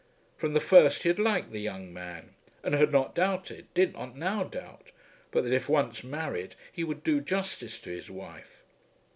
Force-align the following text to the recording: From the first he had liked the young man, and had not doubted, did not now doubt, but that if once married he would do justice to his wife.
From 0.35 0.53
the 0.53 0.59
first 0.59 1.03
he 1.03 1.09
had 1.09 1.19
liked 1.19 1.51
the 1.51 1.59
young 1.61 1.93
man, 1.93 2.33
and 2.63 2.73
had 2.73 2.91
not 2.91 3.13
doubted, 3.13 3.67
did 3.75 3.93
not 3.93 4.15
now 4.17 4.43
doubt, 4.43 4.89
but 5.29 5.43
that 5.43 5.53
if 5.53 5.69
once 5.69 6.03
married 6.03 6.55
he 6.71 6.83
would 6.83 7.03
do 7.03 7.21
justice 7.21 7.79
to 7.81 7.91
his 7.91 8.09
wife. 8.09 8.63